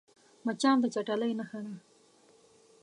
مچان 0.45 0.77
د 0.81 0.85
چټلۍ 0.93 1.31
نښه 1.39 1.59
ده 1.65 1.73